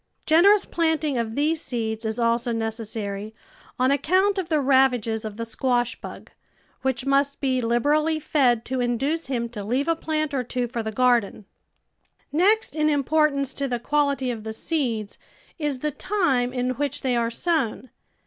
Generous 0.25 0.65
planting 0.65 1.19
of 1.19 1.35
these 1.35 1.61
seeds 1.61 2.05
is 2.05 2.17
also 2.17 2.51
necessary 2.51 3.35
on 3.77 3.91
account 3.91 4.39
of 4.39 4.49
the 4.49 4.59
rav 4.59 4.89
THE 4.89 4.97
VEGETABLE 4.97 4.97
GARDEN 4.97 4.97
ages 5.13 5.25
of 5.25 5.37
the 5.37 5.45
squash 5.45 6.01
bug, 6.01 6.31
which 6.81 7.05
must 7.05 7.39
be 7.39 7.61
hberally 7.61 8.19
fed 8.19 8.65
to 8.65 8.81
induce 8.81 9.27
him 9.27 9.47
to 9.49 9.63
leave 9.63 9.87
a 9.87 9.95
plant 9.95 10.33
or 10.33 10.41
two 10.41 10.67
for 10.67 10.81
the 10.81 10.91
garden. 10.91 11.45
Next 12.31 12.75
in 12.75 12.89
importance 12.89 13.53
to 13.53 13.67
the 13.67 13.79
quality 13.79 14.31
of 14.31 14.43
the 14.43 14.53
seeds 14.53 15.19
is 15.59 15.81
the 15.81 15.91
time 15.91 16.51
in 16.51 16.71
which 16.71 17.01
they 17.01 17.15
are 17.15 17.29
sov/n. 17.29 17.91